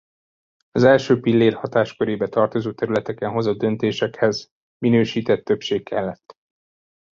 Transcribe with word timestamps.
Az 0.71 0.83
első 0.83 1.19
pillér 1.19 1.53
hatáskörébe 1.53 2.27
tartozó 2.29 2.71
területeken 2.73 3.29
hozott 3.31 3.57
döntésekhez 3.57 4.51
minősített 4.79 5.43
többség 5.43 5.83
kellett. 5.83 6.37